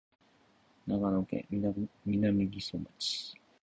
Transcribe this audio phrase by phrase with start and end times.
[0.87, 1.45] 長野県
[2.03, 3.35] 南木曽町